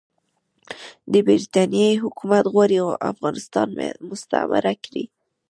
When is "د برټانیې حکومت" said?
1.11-2.43